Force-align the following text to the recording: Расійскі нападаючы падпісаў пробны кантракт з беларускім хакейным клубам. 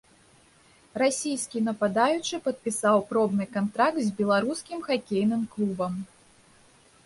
Расійскі 1.01 1.61
нападаючы 1.67 2.35
падпісаў 2.49 2.97
пробны 3.11 3.45
кантракт 3.57 3.99
з 4.09 4.17
беларускім 4.23 4.79
хакейным 4.91 5.41
клубам. 5.57 5.93